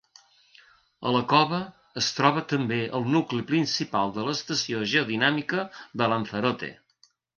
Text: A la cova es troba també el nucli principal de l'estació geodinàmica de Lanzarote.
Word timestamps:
A 1.09 1.11
la 1.15 1.19
cova 1.33 1.59
es 2.01 2.07
troba 2.19 2.43
també 2.53 2.79
el 2.99 3.05
nucli 3.17 3.45
principal 3.51 4.15
de 4.17 4.25
l'estació 4.29 4.81
geodinàmica 4.95 5.67
de 6.03 6.09
Lanzarote. 6.15 6.73